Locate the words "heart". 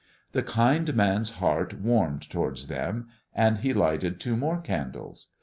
1.33-1.75